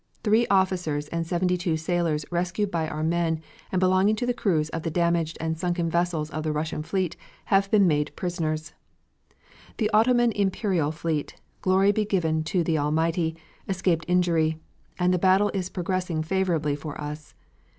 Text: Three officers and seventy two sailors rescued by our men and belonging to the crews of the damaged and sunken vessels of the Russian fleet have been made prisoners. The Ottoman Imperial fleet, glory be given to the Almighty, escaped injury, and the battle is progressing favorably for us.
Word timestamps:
Three 0.23 0.47
officers 0.47 1.07
and 1.09 1.27
seventy 1.27 1.57
two 1.59 1.77
sailors 1.77 2.25
rescued 2.31 2.71
by 2.71 2.87
our 2.89 3.03
men 3.03 3.39
and 3.71 3.79
belonging 3.79 4.15
to 4.15 4.25
the 4.25 4.33
crews 4.33 4.69
of 4.69 4.81
the 4.81 4.89
damaged 4.89 5.37
and 5.39 5.55
sunken 5.59 5.91
vessels 5.91 6.31
of 6.31 6.41
the 6.43 6.51
Russian 6.51 6.81
fleet 6.81 7.15
have 7.53 7.69
been 7.69 7.85
made 7.85 8.11
prisoners. 8.15 8.73
The 9.77 9.91
Ottoman 9.93 10.31
Imperial 10.31 10.91
fleet, 10.91 11.35
glory 11.61 11.91
be 11.91 12.05
given 12.05 12.43
to 12.45 12.63
the 12.63 12.79
Almighty, 12.79 13.35
escaped 13.69 14.05
injury, 14.07 14.57
and 14.97 15.13
the 15.13 15.19
battle 15.19 15.51
is 15.53 15.69
progressing 15.69 16.23
favorably 16.23 16.75
for 16.75 16.99
us. 16.99 17.35